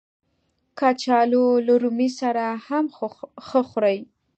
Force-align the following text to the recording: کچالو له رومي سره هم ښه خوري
کچالو 0.79 1.45
له 1.65 1.73
رومي 1.83 2.09
سره 2.19 2.45
هم 2.65 2.85
ښه 3.47 3.61
خوري 3.69 3.99